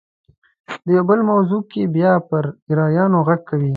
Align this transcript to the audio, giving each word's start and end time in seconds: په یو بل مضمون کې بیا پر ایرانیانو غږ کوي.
په 0.81 0.87
یو 0.95 1.03
بل 1.09 1.19
مضمون 1.29 1.61
کې 1.71 1.81
بیا 1.95 2.11
پر 2.29 2.43
ایرانیانو 2.67 3.17
غږ 3.27 3.41
کوي. 3.49 3.69